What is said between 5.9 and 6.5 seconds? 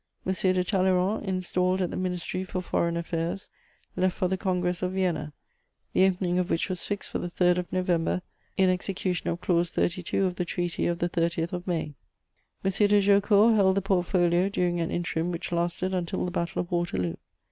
the opening of